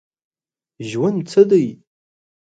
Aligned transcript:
ژوند 0.89 1.19
څه 1.29 1.41
دی؟ 1.49 1.65